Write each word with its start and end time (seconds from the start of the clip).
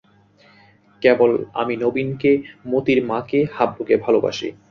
কেবল 1.01 1.31
আমি 1.53 1.73
নবীনকে, 1.77 2.31
মোতির 2.65 2.99
মাকে, 3.05 3.39
হাবলুকে 3.53 3.95
ভালোবাসি। 3.97 4.47